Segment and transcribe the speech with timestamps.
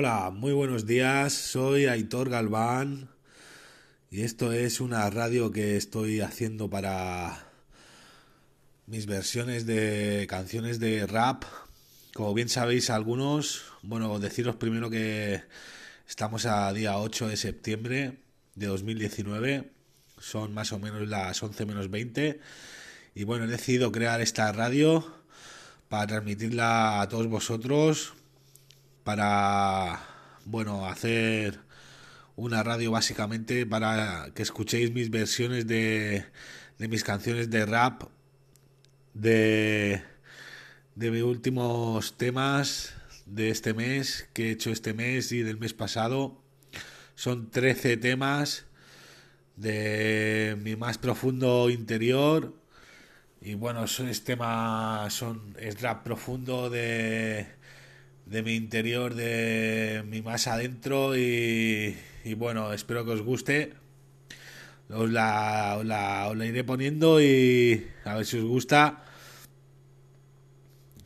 [0.00, 1.32] Hola, muy buenos días.
[1.32, 3.08] Soy Aitor Galván
[4.12, 7.48] y esto es una radio que estoy haciendo para
[8.86, 11.42] mis versiones de canciones de rap.
[12.14, 15.42] Como bien sabéis algunos, bueno, deciros primero que
[16.08, 18.18] estamos a día 8 de septiembre
[18.54, 19.72] de 2019.
[20.20, 22.38] Son más o menos las 11 menos 20.
[23.16, 25.12] Y bueno, he decidido crear esta radio
[25.88, 28.14] para transmitirla a todos vosotros
[29.08, 30.00] para,
[30.44, 31.60] bueno, hacer
[32.36, 36.26] una radio básicamente para que escuchéis mis versiones de,
[36.76, 38.02] de mis canciones de rap,
[39.14, 40.02] de,
[40.94, 42.92] de mis últimos temas
[43.24, 46.42] de este mes, que he hecho este mes y del mes pasado.
[47.14, 48.66] Son 13 temas
[49.56, 52.52] de mi más profundo interior.
[53.40, 57.57] Y bueno, son es tema, son, es rap profundo de
[58.28, 61.96] de mi interior, de mi más adentro y,
[62.36, 63.74] bueno, espero que os guste.
[64.90, 69.04] Os la, la, iré poniendo y a ver si os gusta.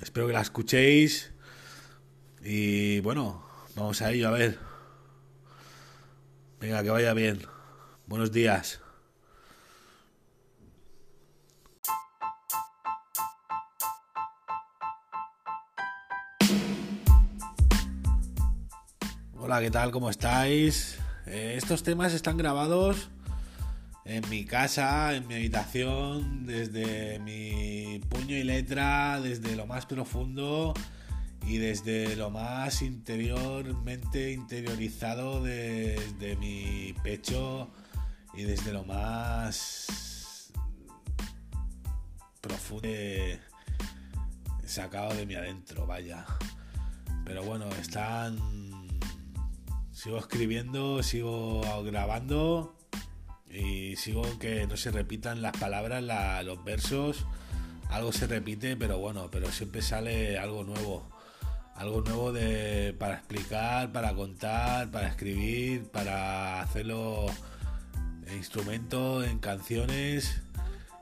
[0.01, 1.33] Espero que la escuchéis.
[2.45, 3.45] Y bueno,
[3.77, 4.59] vamos a ello, a ver.
[6.61, 7.41] Venga, que vaya bien.
[8.07, 8.82] Buenos días.
[19.45, 19.91] Hola, ¿qué tal?
[19.91, 21.01] ¿Cómo estáis?
[21.27, 23.09] Eh, estos temas están grabados
[24.05, 30.75] en mi casa, en mi habitación, desde mi puño y letra, desde lo más profundo
[31.45, 37.69] y desde lo más interiormente interiorizado desde mi pecho
[38.35, 40.53] y desde lo más
[42.41, 42.87] profundo
[44.65, 46.25] sacado de mi adentro, vaya.
[47.25, 48.72] Pero bueno, están
[50.03, 52.75] sigo escribiendo, sigo grabando
[53.49, 56.03] y sigo que no se repitan las palabras,
[56.45, 57.25] los versos.
[57.89, 61.09] Algo se repite, pero bueno, pero siempre sale algo nuevo.
[61.77, 67.27] Algo nuevo de, para explicar, para contar, para escribir, para hacerlo
[68.27, 70.43] en instrumento, en canciones.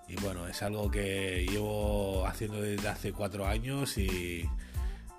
[0.09, 4.47] Y bueno, es algo que llevo haciendo desde hace cuatro años y,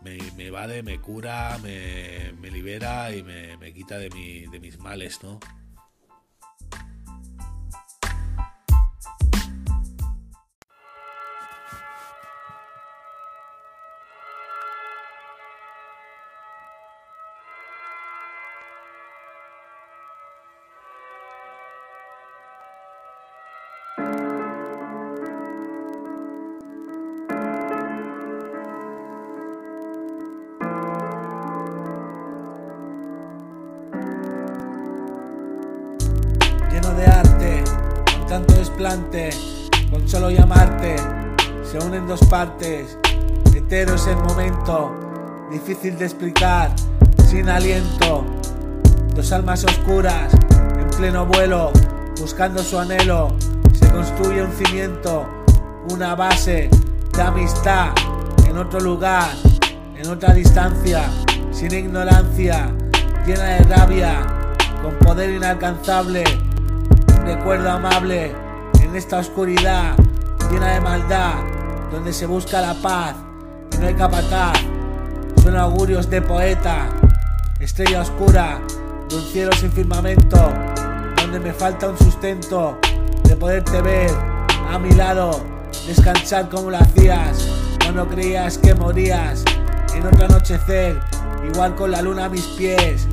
[0.02, 4.60] me, me evade, me cura, me, me libera y me, me quita de, mi, de
[4.60, 5.40] mis males, ¿no?
[42.32, 42.98] Partes,
[43.54, 44.96] entero es el momento,
[45.52, 46.72] difícil de explicar,
[47.28, 48.24] sin aliento,
[49.14, 50.32] dos almas oscuras,
[50.80, 51.74] en pleno vuelo,
[52.22, 53.36] buscando su anhelo,
[53.74, 55.26] se construye un cimiento,
[55.90, 56.70] una base
[57.14, 57.90] de amistad,
[58.48, 59.28] en otro lugar,
[59.98, 61.04] en otra distancia,
[61.52, 62.72] sin ignorancia,
[63.28, 64.26] llena de rabia,
[64.82, 66.24] con poder inalcanzable,
[67.26, 68.32] recuerdo amable
[68.82, 69.98] en esta oscuridad
[70.50, 71.51] llena de maldad,
[71.92, 73.16] donde se busca la paz
[73.80, 74.60] no hay capataz.
[75.44, 76.90] Son augurios de poeta,
[77.60, 78.62] estrella oscura
[79.10, 80.54] de un cielo sin firmamento,
[81.20, 82.78] donde me falta un sustento
[83.24, 84.12] de poderte ver
[84.70, 85.44] a mi lado,
[85.88, 87.48] descansar como lo hacías
[87.84, 89.44] cuando creías que morías
[89.96, 91.00] en otro anochecer,
[91.52, 93.08] igual con la luna a mis pies,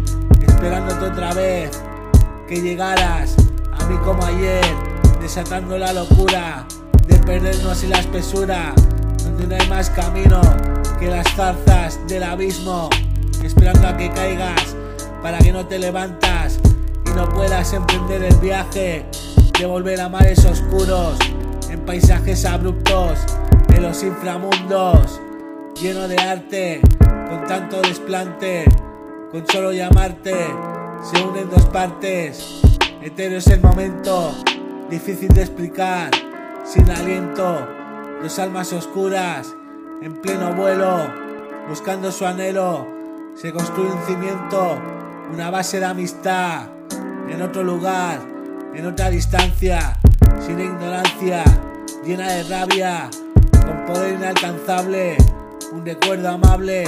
[0.47, 1.83] esperándote otra vez
[2.47, 3.37] que llegaras
[3.89, 4.65] mí como ayer,
[5.21, 6.67] desatando la locura
[7.29, 8.73] perdernos en la espesura,
[9.23, 10.41] donde no hay más camino
[10.99, 12.89] que las zarzas del abismo,
[13.45, 14.75] esperando a que caigas
[15.23, 16.59] para que no te levantas
[17.05, 19.05] y no puedas emprender el viaje
[19.59, 21.19] de volver a mares oscuros,
[21.69, 23.19] en paisajes abruptos,
[23.75, 25.21] en los inframundos,
[25.79, 26.81] lleno de arte,
[27.29, 28.65] con tanto desplante,
[29.31, 30.35] con solo llamarte,
[31.03, 32.63] se unen dos partes.
[33.03, 34.33] Etéreo es el momento,
[34.89, 36.11] difícil de explicar,
[36.69, 37.67] sin aliento,
[38.23, 39.55] dos almas oscuras,
[40.03, 40.99] en pleno vuelo,
[41.67, 42.87] buscando su anhelo,
[43.35, 44.79] se construye un cimiento,
[45.33, 46.67] una base de amistad,
[47.27, 48.21] en otro lugar,
[48.75, 49.99] en otra distancia,
[50.45, 51.43] sin ignorancia,
[52.05, 53.09] llena de rabia,
[53.65, 55.17] con poder inalcanzable,
[55.73, 56.85] un recuerdo amable,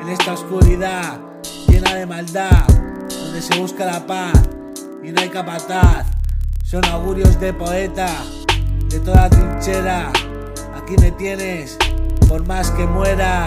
[0.00, 1.20] en esta oscuridad,
[1.68, 2.66] llena de maldad,
[3.10, 4.32] donde se busca la paz
[5.02, 6.06] y no hay capataz.
[6.64, 8.08] Son augurios de poeta,
[8.90, 10.10] de toda trinchera.
[10.74, 11.78] Aquí me tienes,
[12.28, 13.44] por más que muera.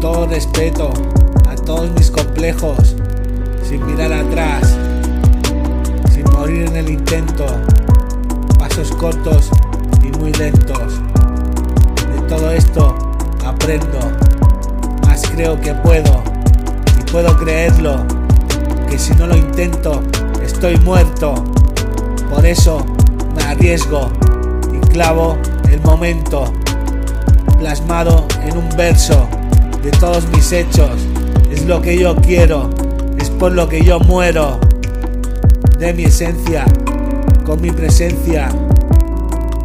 [0.00, 0.90] Todo respeto,
[1.48, 2.96] a todos mis complejos,
[3.62, 4.76] sin mirar atrás,
[6.12, 7.46] sin morir en el intento,
[8.58, 9.50] pasos cortos
[10.02, 11.00] y muy lentos
[12.30, 12.94] todo esto
[13.44, 13.98] aprendo,
[15.04, 16.22] más creo que puedo
[16.96, 18.06] y puedo creerlo,
[18.88, 20.00] que si no lo intento
[20.40, 21.34] estoy muerto.
[22.32, 22.86] Por eso
[23.34, 24.12] me arriesgo
[24.72, 25.36] y clavo
[25.68, 26.52] el momento,
[27.58, 29.28] plasmado en un verso
[29.82, 30.90] de todos mis hechos.
[31.50, 32.70] Es lo que yo quiero,
[33.18, 34.58] es por lo que yo muero.
[35.78, 36.64] De mi esencia,
[37.46, 38.50] con mi presencia,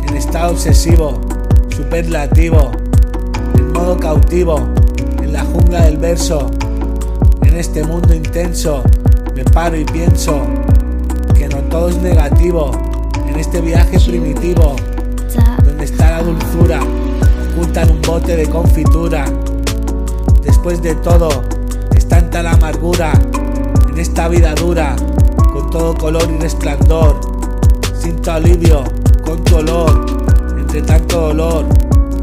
[0.07, 1.21] en estado obsesivo
[1.75, 2.71] superlativo,
[3.57, 4.59] en modo cautivo,
[5.21, 6.49] en la jungla del verso,
[7.41, 8.81] en este mundo intenso,
[9.35, 10.39] me paro y pienso
[11.33, 12.71] que no todo es negativo,
[13.27, 14.77] en este viaje primitivo,
[15.65, 16.79] donde está la dulzura,
[17.51, 19.25] oculta en un bote de confitura.
[20.65, 21.29] Después de todo,
[21.95, 23.13] es tanta la amargura,
[23.87, 24.95] en esta vida dura,
[25.53, 27.21] con todo color y resplandor,
[27.95, 28.83] siento alivio
[29.23, 31.67] con tu olor de tanto dolor,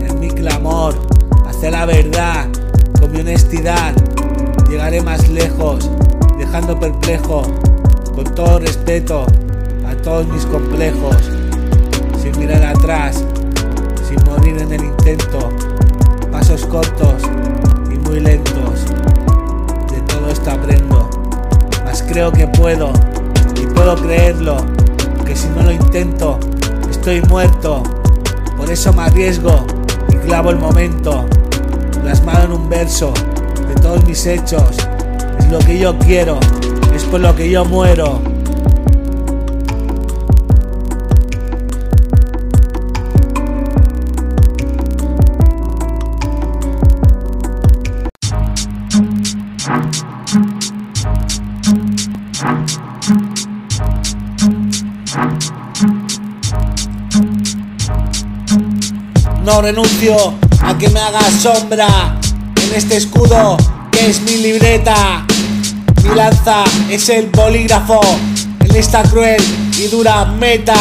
[0.00, 0.96] en mi clamor,
[1.46, 2.48] hacia la verdad,
[2.98, 3.94] con mi honestidad,
[4.68, 5.88] llegaré más lejos,
[6.36, 7.42] dejando perplejo,
[8.12, 9.24] con todo respeto,
[9.86, 11.14] a todos mis complejos,
[12.20, 13.24] sin mirar atrás,
[14.08, 15.48] sin morir en el intento,
[16.32, 17.22] pasos cortos
[18.12, 18.84] muy lentos,
[19.90, 21.08] de todo esto aprendo,
[21.82, 22.92] mas creo que puedo,
[23.56, 24.58] y puedo creerlo,
[25.24, 26.38] que si no lo intento,
[26.90, 27.82] estoy muerto.
[28.58, 29.64] Por eso me arriesgo
[30.10, 31.24] y clavo el momento,
[32.02, 33.14] plasmado en un verso
[33.66, 34.76] de todos mis hechos.
[35.38, 36.38] Es lo que yo quiero,
[36.94, 38.31] es por lo que yo muero.
[59.60, 60.16] Renuncio
[60.62, 62.16] a que me haga sombra
[62.56, 63.56] en este escudo
[63.92, 65.24] que es mi libreta.
[66.02, 68.00] Mi lanza es el bolígrafo
[68.60, 69.42] en esta cruel
[69.78, 70.74] y dura meta.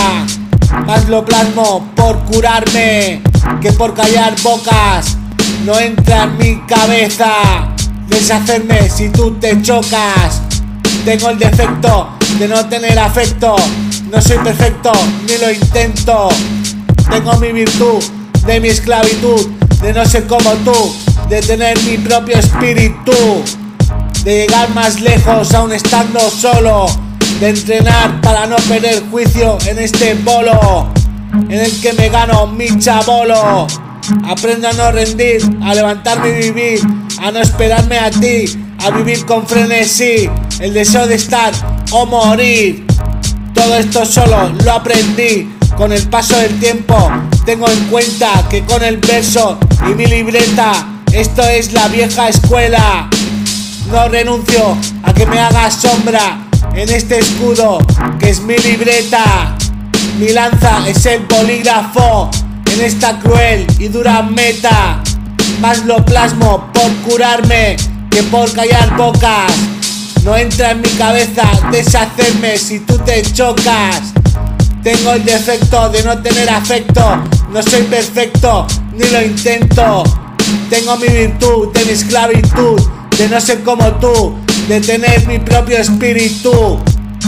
[0.86, 3.22] Más lo plasmo por curarme
[3.62, 5.18] que por callar bocas.
[5.66, 7.34] No entra en mi cabeza
[8.08, 10.42] deshacerme si tú te chocas.
[11.04, 12.10] Tengo el defecto
[12.40, 13.56] de no tener afecto.
[14.10, 14.92] No soy perfecto
[15.28, 16.30] ni lo intento.
[17.10, 18.02] Tengo mi virtud
[18.46, 19.48] de mi esclavitud,
[19.82, 20.96] de no ser como tú,
[21.30, 23.14] de tener mi propio espíritu,
[24.24, 26.86] de llegar más lejos aún estando solo,
[27.40, 30.90] de entrenar para no perder juicio en este bolo,
[31.50, 33.68] en el que me gano mi chabolo.
[34.28, 36.80] Aprendo a no rendir, a levantarme y vivir,
[37.22, 38.46] a no esperarme a ti,
[38.80, 40.30] a vivir con frenesí,
[40.60, 41.54] el deseo de estar
[41.92, 42.86] o morir.
[43.54, 46.96] Todo esto solo lo aprendí con el paso del tiempo.
[47.46, 49.58] Tengo en cuenta que con el verso
[49.90, 53.10] y mi libreta, esto es la vieja escuela.
[53.92, 57.80] No renuncio a que me haga sombra en este escudo
[58.20, 59.56] que es mi libreta.
[60.20, 62.30] Mi lanza es el polígrafo
[62.74, 65.02] en esta cruel y dura meta.
[65.60, 67.76] Más lo plasmo por curarme
[68.10, 69.52] que por callar bocas.
[70.24, 74.14] No entra en mi cabeza deshacerme si tú te chocas.
[74.84, 77.24] Tengo el defecto de no tener afecto.
[77.52, 80.04] No soy perfecto, ni lo intento.
[80.72, 82.82] Tengo mi virtud de mi esclavitud,
[83.16, 84.36] de no ser como tú,
[84.68, 86.80] de tener mi propio espíritu,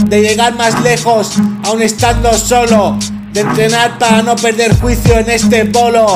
[0.06, 2.98] de llegar más lejos aún estando solo,
[3.32, 6.06] de entrenar para no perder juicio en este bolo,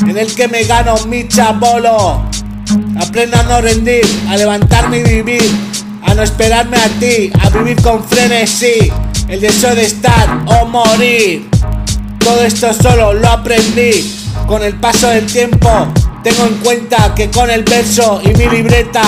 [0.00, 2.24] en el que me gano mi chabolo.
[2.98, 5.50] Aprendo a no rendir, a levantarme y vivir,
[6.06, 8.90] a no esperarme a ti, a vivir con frenesí,
[9.28, 11.48] el deseo de estar o morir.
[12.18, 14.12] Todo esto solo lo aprendí
[14.46, 15.68] con el paso del tiempo.
[16.22, 19.02] Tengo en cuenta que con el verso y mi libreta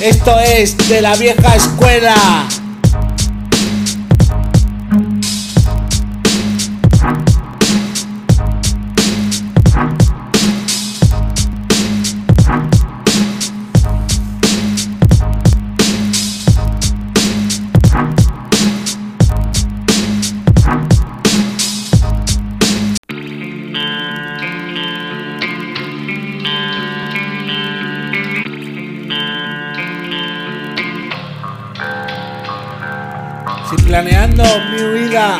[0.00, 2.14] esto es de la vieja escuela.
[33.92, 35.38] Planeando mi huida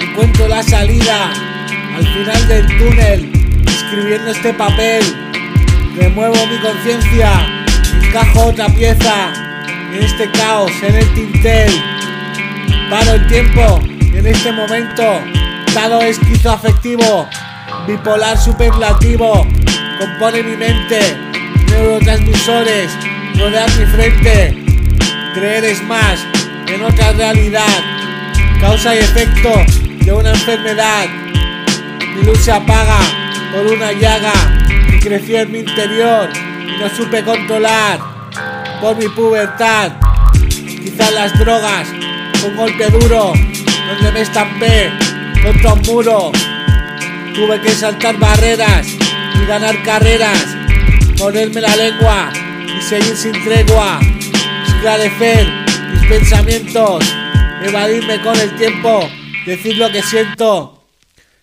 [0.00, 1.32] encuentro la salida
[1.96, 3.32] al final del túnel,
[3.66, 5.02] escribiendo este papel,
[5.96, 7.32] remuevo mi conciencia,
[8.00, 9.32] encajo otra pieza
[9.92, 11.72] en este caos, en el tintel,
[12.88, 13.80] paro el tiempo
[14.14, 15.20] en este momento,
[15.66, 17.28] estado esquizoafectivo,
[17.88, 19.44] bipolar superlativo,
[19.98, 21.00] compone mi mente,
[21.66, 22.92] neurotransmisores,
[23.36, 24.56] rodear mi frente,
[25.34, 26.24] creer es más,
[26.68, 27.82] en otra realidad,
[28.60, 29.52] causa y efecto
[30.04, 31.06] de una enfermedad.
[32.16, 32.98] Mi luz se apaga
[33.52, 34.32] por una llaga
[34.90, 36.28] que creció en mi interior
[36.66, 38.00] y no supe controlar
[38.80, 39.92] por mi pubertad.
[40.48, 41.88] Quizás las drogas,
[42.46, 43.32] un golpe duro
[43.88, 44.90] donde me estampé
[45.42, 46.32] contra un muro.
[47.34, 48.86] Tuve que saltar barreras
[49.40, 50.56] y ganar carreras,
[51.18, 52.30] ponerme la lengua
[52.76, 54.00] y seguir sin tregua,
[54.66, 55.61] esclarecer
[56.04, 57.04] pensamientos,
[57.62, 59.08] evadirme con el tiempo,
[59.46, 60.84] decir lo que siento,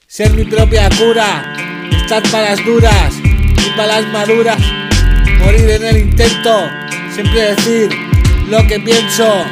[0.08, 1.54] ser mi propia cura,
[1.92, 4.60] estar para las duras y para las maduras,
[5.40, 6.70] morir en el intento,
[7.14, 7.90] siempre decir
[8.50, 9.46] lo que pienso.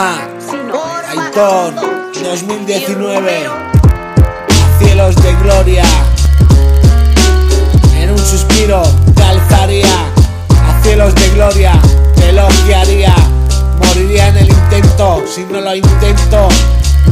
[0.00, 0.30] Ajá.
[1.10, 1.74] Aitor
[2.24, 3.50] 2019.
[4.78, 5.84] Cielos de gloria.
[7.98, 8.82] En un suspiro
[9.14, 9.84] te alzaría.
[10.66, 11.78] A cielos de gloria
[12.16, 13.14] te elogiaría.
[13.76, 15.22] Moriría en el intento.
[15.26, 16.48] Si no lo intento,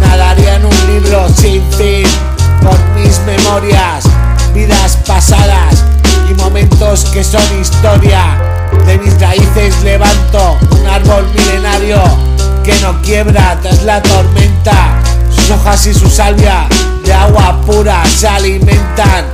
[0.00, 2.06] nadaría en un libro sin fin.
[2.62, 4.04] Con mis memorias,
[4.54, 5.84] vidas pasadas
[6.30, 8.40] y momentos que son historia.
[8.86, 12.27] De mis raíces levanto un árbol milenario
[12.68, 15.00] que no quiebra tras la tormenta.
[15.34, 16.68] Sus hojas y su salvia
[17.02, 19.24] de agua pura se alimentan.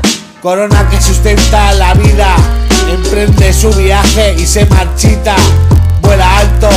[0.41, 2.37] Corona que sustenta la vida,
[2.89, 5.35] emprende su viaje y se marchita.
[6.01, 6.69] Vuela alto,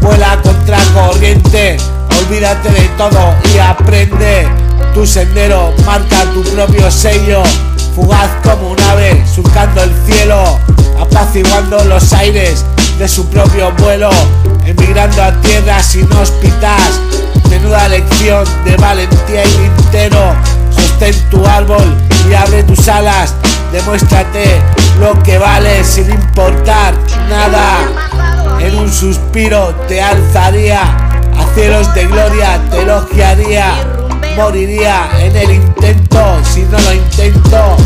[0.00, 1.76] vuela contra corriente.
[2.20, 4.48] Olvídate de todo y aprende.
[4.94, 7.42] Tu sendero marca tu propio sello.
[7.94, 10.58] Fugaz como un ave, surcando el cielo,
[10.98, 12.64] apaciguando los aires
[12.98, 14.10] de su propio vuelo,
[14.66, 17.00] emigrando a tierras inhóspitas.
[17.48, 20.34] Menuda lección de valentía y lintero.
[20.70, 21.96] Sostén tu árbol
[22.28, 23.34] y abre tus alas.
[23.70, 24.60] Demuéstrate
[24.98, 26.94] lo que vale sin importar
[27.28, 27.78] nada.
[28.58, 33.74] En un suspiro te alzaría, a cielos de gloria te elogiaría.
[34.36, 37.76] Moriría en el intento, si no lo intento,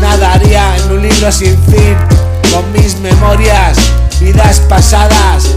[0.00, 2.23] nadaría en un libro sin fin
[2.54, 3.76] con mis memorias,
[4.20, 5.56] vidas pasadas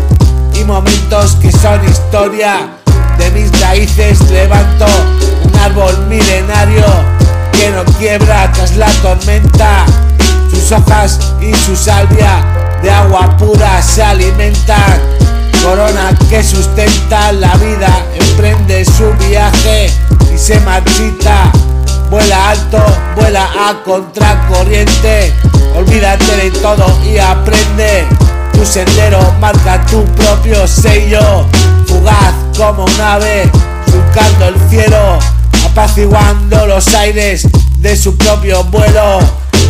[0.54, 2.70] y momentos que son historia.
[3.20, 4.86] De mis raíces levanto
[5.44, 6.86] un árbol milenario
[7.52, 9.86] que no quiebra tras la tormenta.
[10.50, 12.44] Sus hojas y su salvia
[12.82, 15.00] de agua pura se alimentan
[23.38, 25.34] a contracorriente.
[25.76, 28.06] Olvídate de todo y aprende.
[28.54, 31.46] Tu sendero marca tu propio sello.
[31.86, 33.50] Fugaz como un ave,
[33.86, 35.20] surcando el cielo,
[35.66, 39.20] apaciguando los aires de su propio vuelo.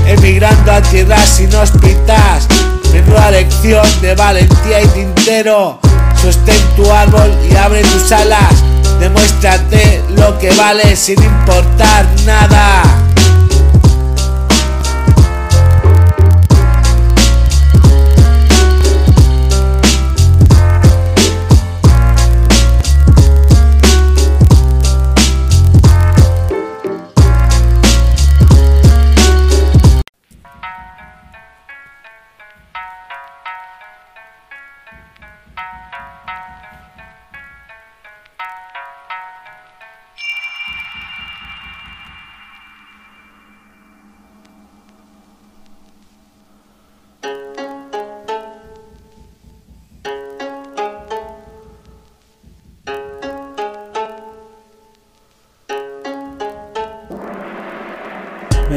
[0.05, 2.47] Emigrando a tierras inhóspitas.
[2.93, 5.79] Menuda lección de valentía y tintero.
[6.21, 8.53] Sostén tu árbol y abre tus alas.
[8.99, 12.96] Demuéstrate lo que vale sin importar nada.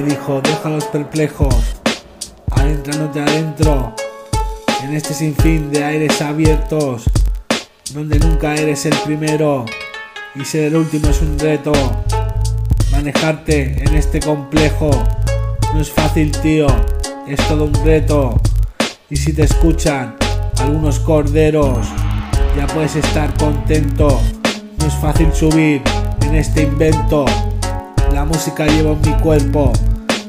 [0.06, 1.54] Dijo, déjalos perplejos,
[2.50, 3.94] adentrándote adentro,
[4.82, 7.04] en este sinfín de aires abiertos,
[7.92, 9.66] donde nunca eres el primero
[10.34, 11.72] y ser el último es un reto.
[12.92, 14.90] Manejarte en este complejo
[15.74, 16.66] no es fácil, tío,
[17.28, 18.40] es todo un reto.
[19.10, 20.16] Y si te escuchan
[20.58, 21.86] algunos corderos,
[22.56, 24.20] ya puedes estar contento.
[24.78, 25.82] No es fácil subir
[26.22, 27.26] en este invento.
[28.12, 29.72] La música lleva en mi cuerpo,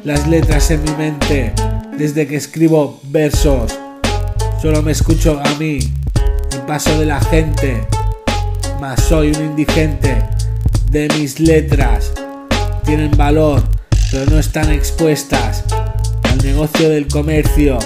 [0.04, 1.54] las letras en mi mente,
[1.98, 3.78] desde que escribo versos.
[4.62, 5.80] Solo me escucho a mí,
[6.52, 7.86] el paso de la gente,
[8.80, 10.24] mas soy un indigente
[10.90, 12.12] de mis letras.
[12.84, 13.64] Tienen valor,
[14.12, 15.64] pero no están expuestas
[16.24, 17.78] al negocio del comercio.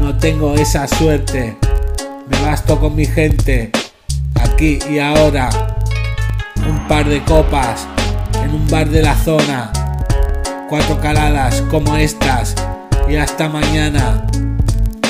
[0.00, 1.56] No tengo esa suerte,
[2.28, 3.70] me basto con mi gente,
[4.34, 5.50] aquí y ahora.
[6.68, 7.86] Un par de copas
[8.42, 9.70] en un bar de la zona.
[10.68, 12.54] Cuatro caladas como estas
[13.08, 14.26] y hasta mañana.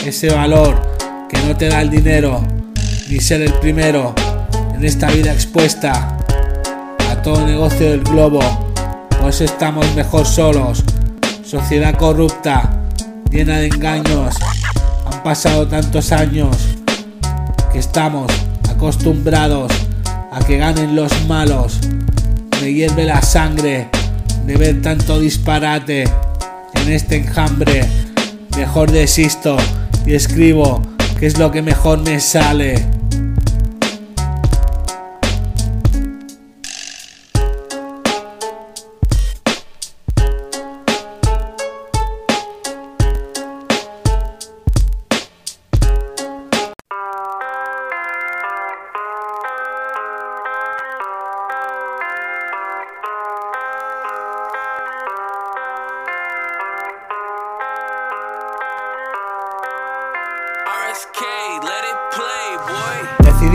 [0.05, 0.81] Ese valor
[1.29, 2.43] que no te da el dinero,
[3.09, 4.15] ni ser el primero
[4.75, 6.17] en esta vida expuesta
[7.11, 8.41] a todo negocio del globo.
[9.21, 10.85] Pues estamos mejor solos.
[11.45, 12.71] Sociedad corrupta,
[13.31, 14.35] llena de engaños.
[15.11, 16.57] Han pasado tantos años
[17.73, 18.31] que estamos
[18.71, 19.73] acostumbrados
[20.31, 21.81] a que ganen los malos
[22.61, 23.89] me hierve la sangre
[24.47, 26.05] de ver tanto disparate
[26.75, 27.85] en este enjambre.
[28.57, 29.57] Mejor desisto
[30.07, 30.81] y escribo
[31.19, 32.96] que es lo que mejor me sale.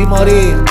[0.06, 0.64] Morir,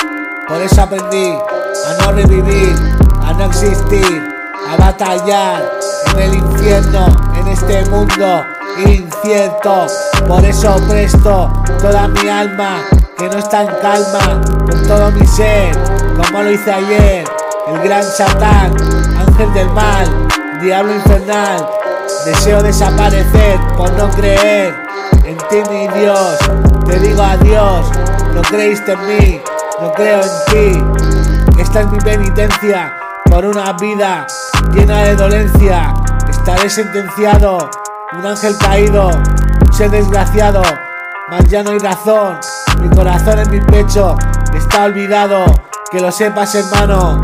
[0.49, 2.75] por eso aprendí a no revivir,
[3.23, 4.29] a no existir,
[4.69, 5.71] a batallar
[6.12, 7.07] en el infierno,
[7.38, 8.45] en este mundo
[8.87, 9.87] incierto.
[10.27, 12.83] Por eso presto toda mi alma,
[13.16, 15.77] que no está en calma, con todo mi ser,
[16.16, 17.25] como lo hice ayer.
[17.69, 18.75] El gran Satán,
[19.16, 20.07] ángel del mal,
[20.61, 21.69] diablo infernal,
[22.25, 24.75] deseo desaparecer por no creer
[25.25, 26.38] en ti, mi Dios.
[26.87, 27.87] Te digo adiós,
[28.35, 29.40] no creíste en mí,
[29.81, 31.61] no creo en ti.
[31.61, 32.97] Esta es mi penitencia
[33.31, 34.27] por una vida
[34.73, 35.95] llena de dolencia.
[36.29, 37.71] Estaré sentenciado,
[38.12, 40.62] un ángel caído, un ser desgraciado,
[41.29, 42.38] mas ya no hay razón.
[42.81, 44.16] Mi corazón en mi pecho
[44.55, 45.45] está olvidado.
[45.90, 47.21] Que lo sepas, hermano.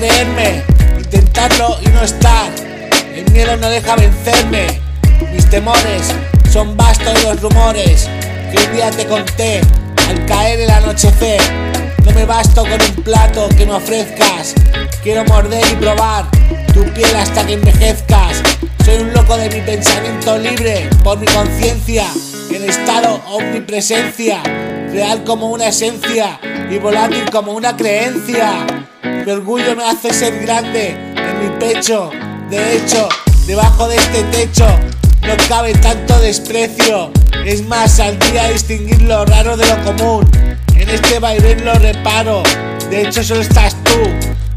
[0.00, 0.62] Creerme,
[0.96, 2.50] intentarlo y no estar.
[3.14, 4.80] El miedo no deja vencerme.
[5.30, 6.14] Mis temores
[6.50, 8.08] son vastos los rumores
[8.50, 9.60] que un día te conté
[10.08, 11.40] al caer el anochecer.
[12.04, 14.54] No me basto con un plato que me ofrezcas.
[15.02, 16.24] Quiero morder y probar
[16.72, 18.42] tu piel hasta que envejezcas.
[18.82, 22.06] Soy un loco de mi pensamiento libre por mi conciencia,
[22.50, 24.42] en estado omnipresencia,
[24.92, 28.66] real como una esencia y volátil como una creencia.
[29.30, 32.10] Mi orgullo me hace ser grande en mi pecho.
[32.50, 33.08] De hecho,
[33.46, 34.66] debajo de este techo
[35.22, 37.12] no cabe tanto desprecio.
[37.46, 40.28] Es más, saldría a distinguir lo raro de lo común.
[40.74, 42.42] En este vaivén lo reparo.
[42.90, 44.00] De hecho, solo estás tú.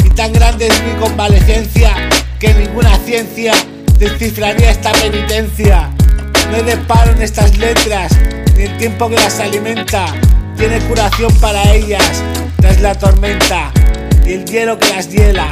[0.04, 1.94] Y tan grande es mi convalecencia
[2.40, 3.54] que ninguna ciencia
[4.00, 5.92] descifraría esta penitencia.
[6.50, 8.12] No hay reparo en estas letras,
[8.58, 10.08] ni el tiempo que las alimenta.
[10.58, 12.24] Tiene curación para ellas
[12.60, 13.72] tras la tormenta
[14.26, 15.52] y el hielo que las hiela.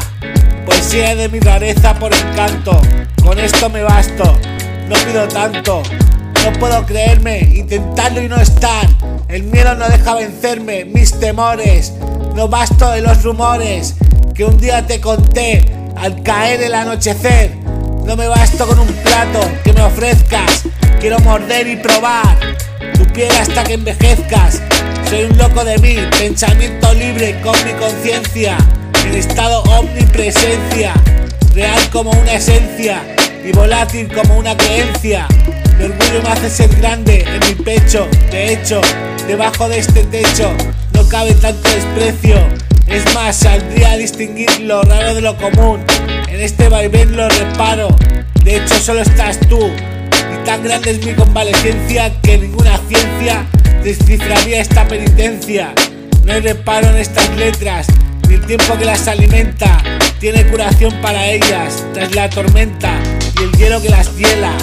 [0.66, 2.80] Poesía de mi rareza por encanto,
[3.24, 4.38] con esto me basto,
[4.88, 5.84] no pido tanto.
[6.44, 8.88] No puedo creerme, intentarlo y no estar.
[9.28, 11.94] El miedo no deja vencerme, mis temores.
[12.36, 13.96] No basto de los rumores
[14.34, 17.56] que un día te conté al caer el anochecer.
[18.06, 20.64] No me basto con un plato que me ofrezcas.
[21.00, 22.38] Quiero morder y probar
[22.96, 24.62] tu piel hasta que envejezcas.
[25.12, 28.58] Soy un loco de mí, pensamiento libre con mi conciencia.
[29.06, 30.94] En estado omnipresencia,
[31.54, 33.04] real como una esencia
[33.44, 35.28] y volátil como una creencia.
[35.78, 38.08] Mi orgullo me hace ser grande en mi pecho.
[38.32, 38.80] De hecho,
[39.28, 40.50] debajo de este techo
[40.94, 42.38] no cabe tanto desprecio.
[42.88, 45.84] Es más, saldría a distinguir lo raro de lo común.
[46.30, 47.90] En este vaivén lo reparo.
[48.46, 49.60] De hecho, solo estás tú.
[49.60, 53.46] Y tan grande es mi convalecencia que ninguna ciencia
[53.84, 55.74] descifraría esta penitencia.
[56.26, 57.88] No hay reparo en estas letras,
[58.28, 59.82] ni el tiempo que las alimenta.
[60.20, 62.94] Tiene curación para ellas tras la tormenta
[63.40, 64.54] y el hielo que las hiela.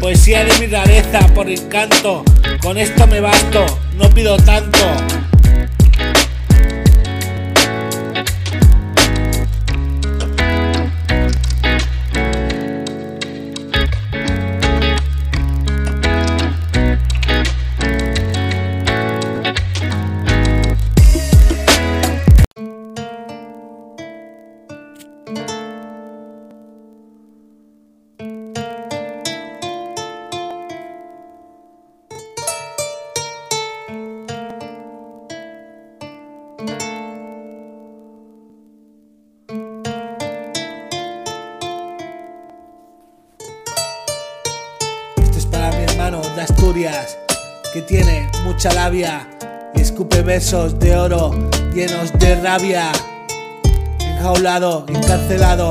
[0.00, 2.24] Poesía de mi rareza por encanto.
[2.60, 3.64] Con esto me basto,
[3.96, 5.15] no pido tanto.
[48.96, 51.30] Y escupe versos de oro
[51.74, 52.90] llenos de rabia.
[54.00, 55.68] Enjaulado, encarcelado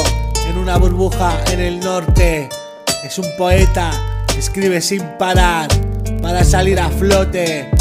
[0.48, 2.48] en una burbuja en el norte.
[3.04, 3.90] Es un poeta,
[4.38, 5.70] escribe sin parar
[6.22, 7.72] para salir a flote.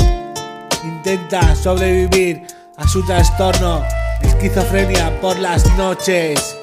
[0.83, 2.47] Intenta sobrevivir
[2.79, 3.83] a su trastorno,
[4.23, 6.57] esquizofrenia por las noches.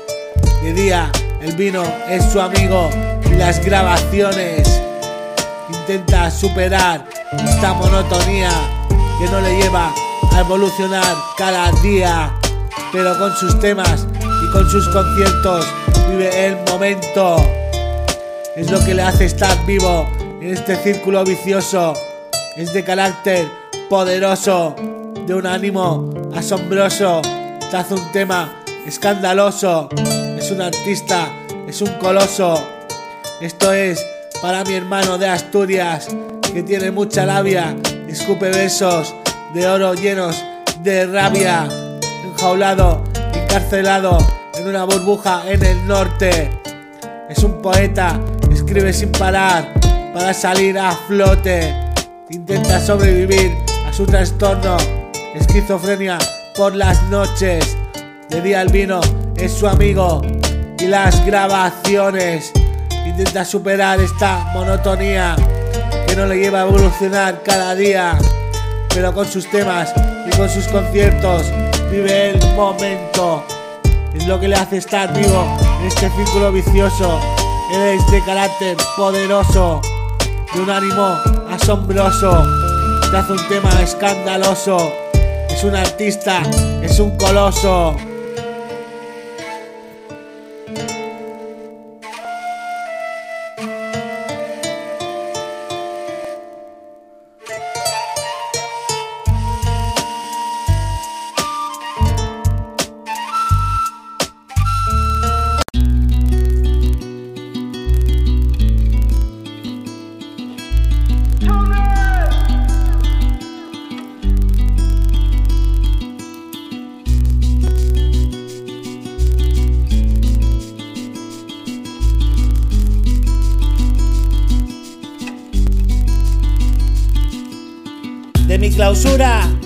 [0.63, 2.89] De día el vino es su amigo
[3.30, 4.82] y las grabaciones.
[5.70, 8.52] Intenta superar esta monotonía
[9.20, 9.94] que no le lleva
[10.34, 12.34] a evolucionar cada día.
[12.91, 14.06] Pero con sus temas
[14.44, 15.65] y con sus conciertos
[16.10, 17.38] vive el momento.
[18.56, 21.94] Es lo que le hace estar vivo en este círculo vicioso.
[22.58, 23.48] Es de carácter
[23.89, 24.76] poderoso,
[25.26, 27.22] de un ánimo asombroso.
[27.70, 29.88] Te hace un tema escandaloso.
[30.38, 31.30] Es un artista,
[31.67, 32.62] es un coloso.
[33.39, 34.06] Esto es
[34.41, 36.08] para mi hermano de Asturias,
[36.54, 37.76] que tiene mucha labia,
[38.08, 39.16] escupe besos
[39.54, 40.44] de oro llenos
[40.82, 41.68] de rabia,
[42.26, 44.18] enjaulado, encarcelado
[44.58, 46.50] en una burbuja en el norte.
[47.30, 48.20] Es un poeta,
[48.52, 49.72] escribe sin parar
[50.14, 51.74] para salir a flote.
[52.30, 53.56] Intenta sobrevivir
[53.88, 54.76] a su trastorno,
[55.34, 56.18] esquizofrenia
[56.56, 57.78] por las noches.
[58.30, 59.00] De día el vino
[59.38, 60.22] es su amigo
[60.78, 62.52] y las grabaciones.
[63.06, 65.36] Intenta superar esta monotonía
[66.12, 68.17] que no le lleva a evolucionar cada día.
[68.93, 69.93] Pero con sus temas
[70.28, 71.45] y con sus conciertos
[71.89, 73.45] vive el momento.
[74.13, 77.17] Es lo que le hace estar vivo en este círculo vicioso.
[77.74, 79.80] Él es de carácter poderoso,
[80.54, 81.17] de un ánimo
[81.50, 82.43] asombroso.
[83.10, 84.91] Te hace un tema escandaloso.
[85.50, 86.41] Es un artista,
[86.82, 87.95] es un coloso.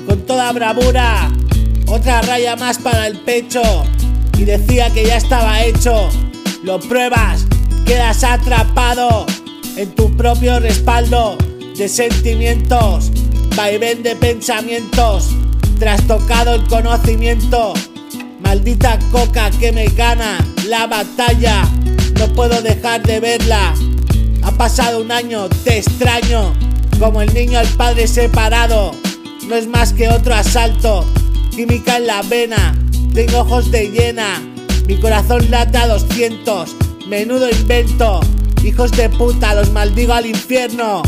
[0.08, 1.30] Con toda bravura,
[1.88, 3.62] otra raya más para el pecho.
[4.38, 6.10] Y decía que ya estaba hecho.
[6.64, 7.46] Lo pruebas,
[7.86, 9.26] quedas atrapado
[9.76, 11.38] en tu propio respaldo
[11.78, 13.12] de sentimientos,
[13.58, 15.32] vaivén de pensamientos,
[15.80, 17.74] trastocado el conocimiento.
[18.40, 20.38] Maldita coca que me gana
[20.70, 21.70] la batalla,
[22.20, 23.74] no puedo dejar de verla.
[24.44, 26.54] Ha pasado un año, te extraño,
[27.00, 29.05] como el niño al padre separado.
[29.48, 31.06] No es más que otro asalto,
[31.52, 32.76] química en la vena,
[33.14, 34.42] tengo ojos de llena,
[34.88, 36.76] mi corazón lata a 200,
[37.08, 38.20] menudo invento.
[38.64, 41.04] Hijos de puta, los maldigo al infierno.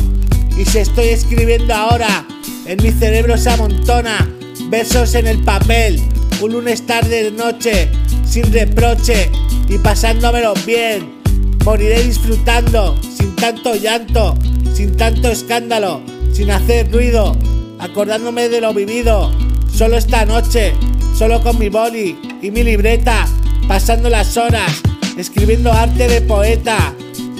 [0.55, 2.25] Y si estoy escribiendo ahora,
[2.65, 4.29] en mi cerebro se amontona
[4.69, 6.01] versos en el papel.
[6.41, 7.89] Un lunes tarde de noche,
[8.23, 9.31] sin reproche
[9.69, 11.21] y pasándomelo bien.
[11.65, 14.35] Moriré disfrutando, sin tanto llanto,
[14.73, 16.01] sin tanto escándalo,
[16.33, 17.35] sin hacer ruido,
[17.79, 19.31] acordándome de lo vivido.
[19.73, 20.73] Solo esta noche,
[21.17, 23.27] solo con mi boli y mi libreta,
[23.67, 24.71] pasando las horas,
[25.17, 26.93] escribiendo arte de poeta.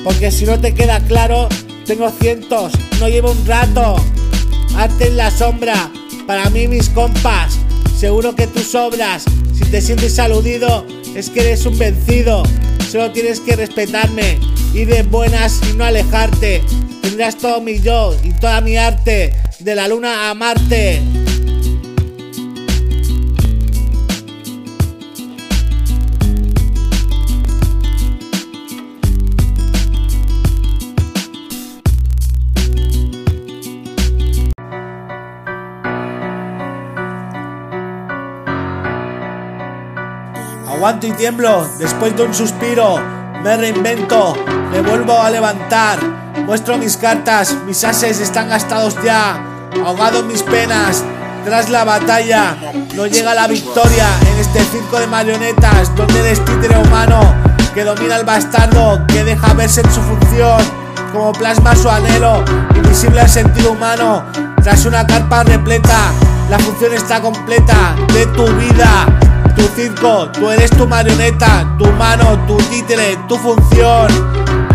[0.04, 1.50] Porque si no te queda claro,
[1.86, 3.96] tengo cientos, no llevo un rato.
[4.76, 5.92] Arte en la sombra,
[6.26, 7.58] para mí mis compas.
[7.98, 9.26] Seguro que tú sobras.
[9.54, 12.44] Si te sientes aludido, es que eres un vencido.
[12.92, 14.40] Solo tienes que respetarme,
[14.74, 16.62] ir de buenas y no alejarte.
[17.02, 21.02] Tendrás todo mi yo y toda mi arte, de la luna a Marte.
[40.68, 42.98] Aguanto y tiemblo, después de un suspiro,
[43.44, 44.36] me reinvento,
[44.72, 46.17] me vuelvo a levantar,
[46.48, 49.38] muestro mis cartas, mis ases están gastados ya,
[49.86, 51.04] ahogado mis penas,
[51.44, 52.56] tras la batalla,
[52.96, 57.36] no llega la victoria en este circo de marionetas, donde eres títere humano,
[57.74, 60.62] que domina el bastardo, que deja verse en su función,
[61.12, 64.24] como plasma su anhelo, invisible al sentido humano,
[64.64, 66.14] tras una carpa repleta,
[66.50, 69.06] la función está completa de tu vida.
[69.58, 74.08] Tu circo, tú eres tu marioneta, tu mano, tu títere, tu función.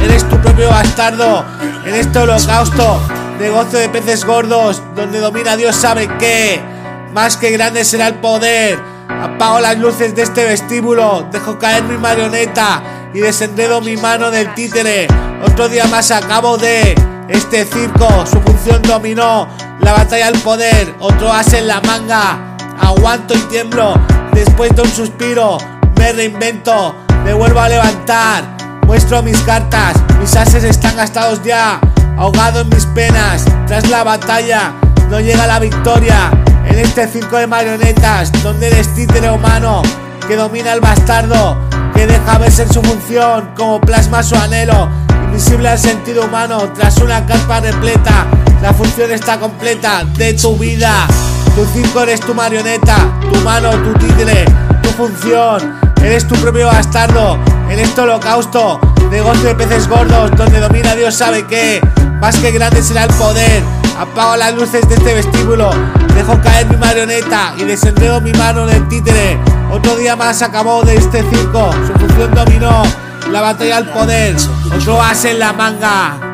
[0.00, 1.44] Eres tu propio bastardo
[1.84, 3.00] en este holocausto,
[3.38, 6.60] negocio de peces gordos, donde domina Dios sabe qué.
[7.12, 8.78] Más que grande será el poder.
[9.08, 14.52] Apago las luces de este vestíbulo, dejo caer mi marioneta y desenredo mi mano del
[14.54, 15.06] títere.
[15.44, 16.94] Otro día más acabo de
[17.28, 19.48] este circo, su función dominó
[19.80, 22.56] la batalla al poder, otro as en la manga.
[22.80, 23.94] Aguanto y tiemblo
[24.32, 25.58] Después de un suspiro,
[25.98, 28.56] me reinvento, me vuelvo a levantar,
[28.92, 31.80] muestro mis cartas, mis ases están gastados ya,
[32.18, 34.74] ahogado en mis penas, tras la batalla,
[35.08, 36.30] no llega la victoria,
[36.66, 39.80] en este circo de marionetas, donde eres títere humano,
[40.28, 41.56] que domina el bastardo,
[41.94, 44.90] que deja verse su función, como plasma su anhelo,
[45.24, 48.26] invisible al sentido humano, tras una carpa repleta,
[48.60, 51.06] la función está completa de tu vida.
[51.54, 52.96] Tu circo eres tu marioneta,
[53.32, 54.44] tu mano, tu títere,
[54.82, 55.80] tu función.
[56.02, 57.38] Eres tu propio bastardo
[57.72, 58.78] en este holocausto,
[59.10, 61.80] negocio de peces gordos, donde domina Dios sabe que
[62.20, 63.62] más que grande será el poder.
[63.98, 65.70] Apago las luces de este vestíbulo,
[66.14, 69.38] dejo caer mi marioneta y desenredo mi mano en el títere.
[69.70, 72.82] Otro día más acabó de este circo, su función dominó
[73.30, 74.36] la batalla al poder.
[74.76, 76.31] Otro as en la manga.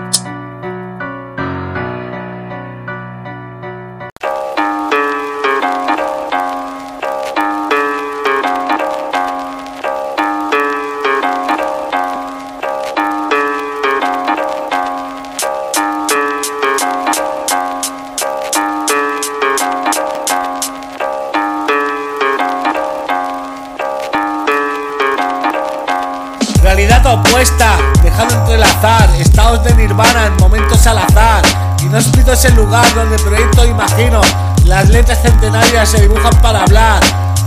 [32.32, 34.20] Es el lugar donde proyecto imagino,
[34.66, 37.00] las letras centenarias se dibujan para hablar.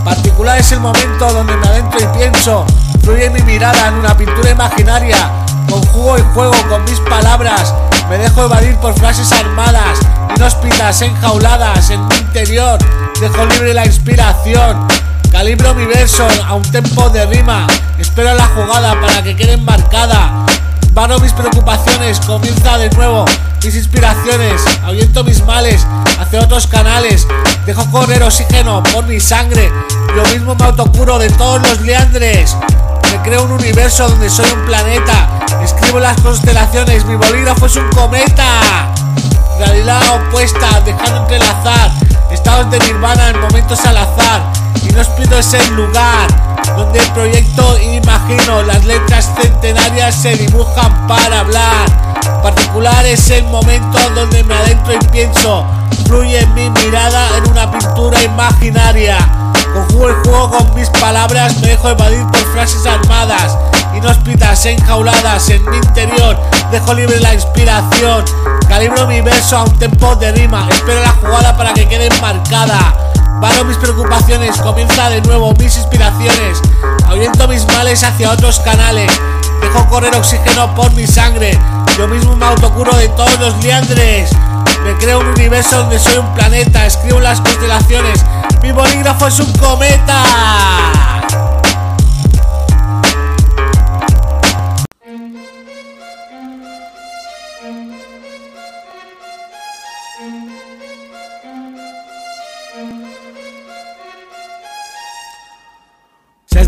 [0.04, 2.66] Particular es el momento donde me adentro y pienso,
[3.04, 5.18] fluye mi mirada en una pintura imaginaria,
[5.70, 7.76] conjugo y juego con mis palabras,
[8.10, 10.00] me dejo evadir por frases armadas,
[10.36, 12.80] inhóspitas, enjauladas en mi interior,
[13.20, 14.88] dejo libre la inspiración,
[15.32, 17.68] calibro mi verso a un tempo de rima,
[18.00, 20.44] Espero la jugada para que quede embarcada.
[20.94, 23.26] Vano mis preocupaciones, comienza de nuevo
[23.64, 25.86] mis inspiraciones, ahuyento mis males
[26.20, 27.28] hacia otros canales,
[27.66, 29.72] dejo correr oxígeno por mi sangre,
[30.16, 32.56] yo mismo me autocuro de todos los liandres.
[33.12, 35.30] Me creo un universo donde soy un planeta,
[35.64, 38.94] escribo las constelaciones, mi bolígrafo es un cometa.
[39.60, 41.92] Realidad opuesta, dejando entrelazar
[42.32, 44.42] estados de nirvana en momentos al azar.
[44.82, 46.28] Inhóspito es el lugar
[46.76, 52.11] donde el proyecto imagino las letras centenarias se dibujan para hablar.
[52.42, 55.66] Particular es el momento donde me adentro y pienso.
[56.06, 59.18] Fluye mi mirada en una pintura imaginaria.
[59.74, 63.58] Conjugo el juego con mis palabras, me dejo evadir por frases armadas,
[63.96, 66.38] inhóspitas, enjauladas en mi interior.
[66.72, 68.26] Dejo libre la inspiración,
[68.68, 70.68] calibro mi verso a un tempo de rima.
[70.70, 72.94] Espero la jugada para que quede marcada.
[73.40, 76.62] Varo mis preocupaciones, comienza de nuevo mis inspiraciones.
[77.12, 79.12] Ahuyento mis males hacia otros canales.
[79.60, 81.60] Dejo correr oxígeno por mi sangre.
[81.98, 84.32] Yo mismo me autocuro de todos los liandres.
[84.86, 86.86] Me creo un universo donde soy un planeta.
[86.86, 88.26] Escribo las constelaciones.
[88.64, 91.21] Mi bolígrafo es un cometa.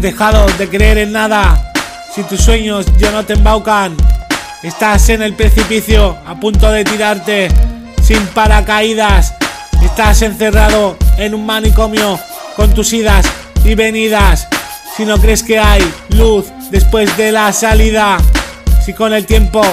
[0.04, 1.72] Dejado de creer en nada,
[2.14, 3.96] si tus sueños ya no te embaucan,
[4.62, 7.48] estás en el precipicio a punto de tirarte
[8.02, 9.34] sin paracaídas,
[9.82, 12.20] estás encerrado en un manicomio
[12.58, 13.26] con tus idas
[13.64, 14.50] y venidas.
[14.98, 18.18] Si no crees que hay luz después de la salida,
[18.86, 19.64] si con el tiempo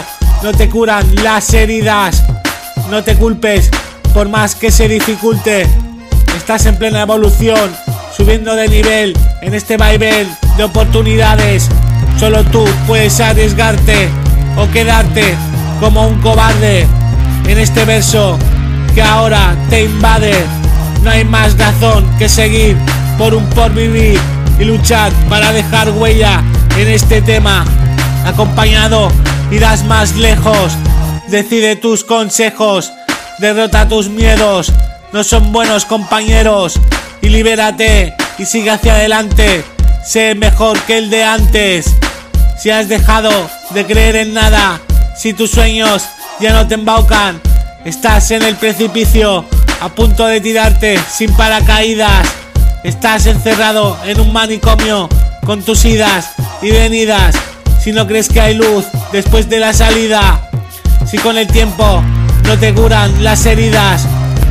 [0.44, 2.22] no te curan las heridas,
[2.88, 3.68] no te culpes
[4.14, 5.66] por más que se dificulte.
[6.36, 7.74] Estás en plena evolución,
[8.16, 11.68] subiendo de nivel en este vaivén de oportunidades.
[12.18, 14.08] Solo tú puedes arriesgarte
[14.56, 15.34] o quedarte
[15.80, 16.86] como un cobarde
[17.46, 18.38] en este verso
[18.94, 20.34] que ahora te invade.
[21.02, 22.76] No hay más razón que seguir
[23.16, 24.20] por un porvivir
[24.58, 26.42] y luchar para dejar huella
[26.76, 27.64] en este tema.
[28.24, 29.10] Acompañado
[29.50, 30.72] irás más lejos.
[31.28, 32.92] Decide tus consejos,
[33.38, 34.72] derrota tus miedos.
[35.12, 36.78] No son buenos compañeros
[37.20, 39.64] y libérate y sigue hacia adelante.
[40.06, 41.96] Sé mejor que el de antes.
[42.56, 43.30] Si has dejado
[43.70, 44.80] de creer en nada,
[45.16, 46.04] si tus sueños
[46.38, 47.40] ya no te embaucan,
[47.84, 49.44] estás en el precipicio,
[49.80, 52.28] a punto de tirarte sin paracaídas.
[52.84, 55.08] Estás encerrado en un manicomio
[55.44, 56.30] con tus idas
[56.62, 57.34] y venidas.
[57.82, 60.48] Si no crees que hay luz después de la salida,
[61.04, 62.00] si con el tiempo
[62.44, 64.06] no te curan las heridas,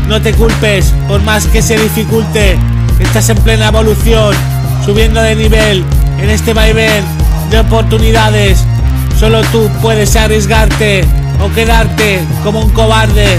[0.10, 2.57] no te culpes por más que se dificulte.
[2.99, 4.36] Estás en plena evolución,
[4.84, 5.86] subiendo de nivel
[6.20, 7.03] en este vaivén
[7.51, 8.66] de oportunidades.
[9.20, 11.05] Solo tú puedes arriesgarte
[11.41, 13.38] o quedarte como un cobarde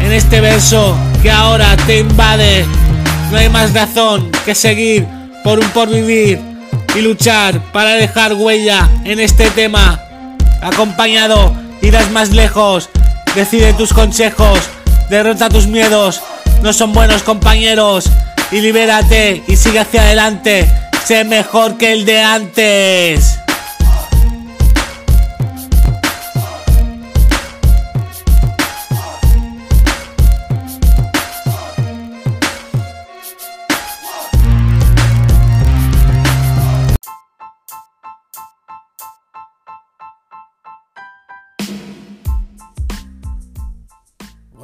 [0.00, 2.64] en este verso que ahora te invade.
[3.32, 5.06] No hay más razón que seguir
[5.42, 6.40] por un porvivir
[6.94, 10.00] y luchar para dejar huella en este tema.
[10.62, 11.52] Acompañado
[11.82, 12.90] irás más lejos.
[13.34, 14.58] Decide tus consejos,
[15.08, 16.20] derrota tus miedos.
[16.62, 18.10] No son buenos compañeros
[18.50, 20.70] y libérate y sigue hacia adelante.
[21.04, 23.38] Sé mejor que el de antes.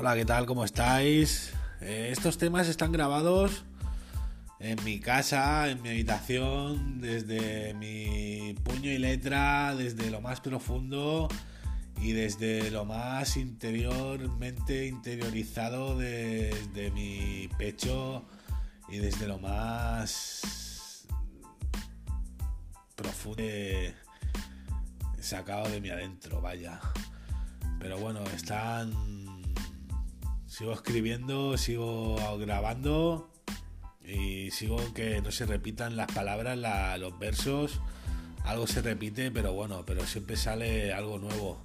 [0.03, 0.47] Hola, ¿qué tal?
[0.47, 1.53] ¿Cómo estáis?
[1.81, 3.63] Eh, estos temas están grabados
[4.59, 11.29] en mi casa, en mi habitación, desde mi puño y letra, desde lo más profundo
[12.01, 18.25] y desde lo más interiormente interiorizado desde mi pecho
[18.89, 21.07] y desde lo más
[22.97, 23.45] profundo
[25.21, 26.81] sacado de mi adentro, vaya.
[27.79, 29.22] Pero bueno, están
[30.53, 33.31] sigo escribiendo, sigo grabando
[34.05, 36.59] y sigo que no se repitan las palabras,
[36.99, 37.81] los versos.
[38.45, 41.65] Algo se repite, pero bueno, pero siempre sale algo nuevo.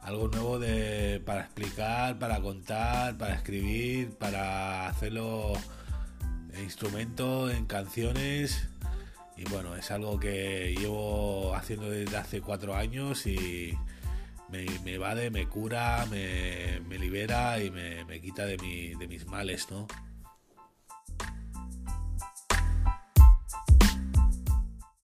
[0.00, 5.52] Algo nuevo de, para explicar, para contar, para escribir, para hacerlo
[6.54, 8.68] en instrumentos, en canciones.
[9.36, 13.74] Y bueno, es algo que llevo haciendo desde hace cuatro años y,
[14.54, 19.08] me, me evade, me cura, me, me libera y me, me quita de, mi, de
[19.08, 19.88] mis males, ¿no?